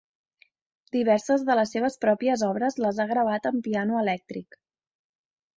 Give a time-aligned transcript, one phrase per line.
[0.95, 4.63] Diverses de les seves pròpies obres les ha gravat amb piano elèctric.